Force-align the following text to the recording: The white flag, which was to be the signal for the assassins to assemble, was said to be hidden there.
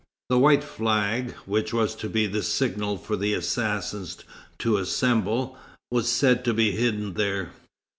The 0.29 0.39
white 0.39 0.63
flag, 0.63 1.35
which 1.45 1.71
was 1.71 1.93
to 1.97 2.09
be 2.09 2.25
the 2.25 2.41
signal 2.41 2.97
for 2.97 3.15
the 3.15 3.35
assassins 3.35 4.17
to 4.57 4.77
assemble, 4.77 5.59
was 5.91 6.09
said 6.09 6.43
to 6.45 6.55
be 6.55 6.71
hidden 6.71 7.13
there. 7.13 7.51